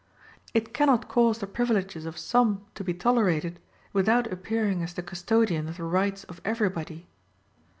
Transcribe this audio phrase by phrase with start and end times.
[0.55, 3.59] It cannot cause the privileges of some to be tolerated
[3.93, 7.05] without appearing as the custodian of the rights of everybody.